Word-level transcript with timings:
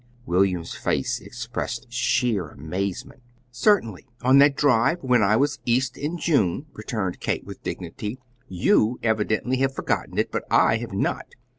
William's 0.25 0.73
face 0.73 1.19
expressed 1.21 1.93
sheer 1.93 2.49
amazement. 2.49 3.21
"Certainly; 3.51 4.07
on 4.23 4.39
that 4.39 4.55
drive 4.55 4.97
when 5.03 5.21
I 5.21 5.35
was 5.35 5.59
East 5.63 5.95
in 5.95 6.17
June," 6.17 6.65
returned 6.73 7.19
Kate, 7.19 7.43
with 7.45 7.61
dignity. 7.61 8.17
"YOU 8.47 8.97
evidently 9.03 9.57
have 9.57 9.75
forgotten 9.75 10.17
it, 10.17 10.31
but 10.31 10.43
I 10.49 10.77
have 10.77 10.93
not. 10.93 11.27